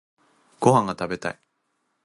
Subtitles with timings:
[0.59, 1.39] ご飯が食べたい。